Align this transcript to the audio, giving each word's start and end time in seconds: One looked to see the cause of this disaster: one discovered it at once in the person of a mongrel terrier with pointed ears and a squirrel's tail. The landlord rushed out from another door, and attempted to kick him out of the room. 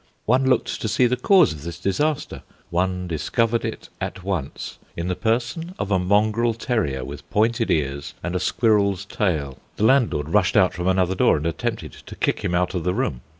One 0.25 0.49
looked 0.49 0.81
to 0.81 0.87
see 0.87 1.05
the 1.05 1.15
cause 1.15 1.53
of 1.53 1.61
this 1.61 1.77
disaster: 1.77 2.41
one 2.71 3.07
discovered 3.07 3.63
it 3.63 3.89
at 4.01 4.23
once 4.23 4.79
in 4.97 5.09
the 5.09 5.15
person 5.15 5.75
of 5.77 5.91
a 5.91 5.99
mongrel 5.99 6.55
terrier 6.55 7.05
with 7.05 7.29
pointed 7.29 7.69
ears 7.69 8.15
and 8.23 8.35
a 8.35 8.39
squirrel's 8.39 9.05
tail. 9.05 9.59
The 9.75 9.83
landlord 9.85 10.29
rushed 10.29 10.57
out 10.57 10.73
from 10.73 10.87
another 10.87 11.13
door, 11.13 11.37
and 11.37 11.45
attempted 11.45 11.93
to 11.93 12.15
kick 12.15 12.39
him 12.39 12.55
out 12.55 12.73
of 12.73 12.83
the 12.83 12.95
room. 12.95 13.21